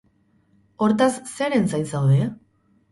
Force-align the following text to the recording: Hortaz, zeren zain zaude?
Hortaz, 0.85 1.11
zeren 1.37 1.67
zain 1.75 1.85
zaude? 1.95 2.31